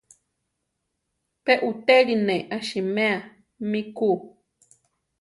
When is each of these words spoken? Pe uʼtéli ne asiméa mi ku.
Pe 1.43 1.53
uʼtéli 1.69 2.15
ne 2.27 2.35
asiméa 2.55 3.17
mi 3.69 3.79
ku. 3.95 4.09